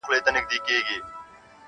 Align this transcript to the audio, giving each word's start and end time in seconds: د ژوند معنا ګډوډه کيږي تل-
د 0.01 0.03
ژوند 0.05 0.13
معنا 0.25 0.41
ګډوډه 0.41 0.59
کيږي 0.67 0.97
تل- 1.03 1.09